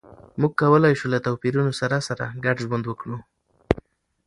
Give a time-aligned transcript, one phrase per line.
[0.39, 3.17] موږ کولای شو له توپیرونو سره سره ګډ ژوند وکړو.